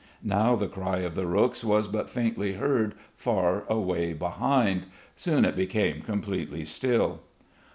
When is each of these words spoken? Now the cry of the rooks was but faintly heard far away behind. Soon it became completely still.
Now 0.23 0.55
the 0.55 0.67
cry 0.67 1.01
of 1.01 1.13
the 1.13 1.27
rooks 1.27 1.63
was 1.63 1.87
but 1.87 2.09
faintly 2.09 2.53
heard 2.53 2.95
far 3.15 3.65
away 3.69 4.13
behind. 4.13 4.87
Soon 5.15 5.45
it 5.45 5.55
became 5.55 6.01
completely 6.01 6.65
still. 6.65 7.19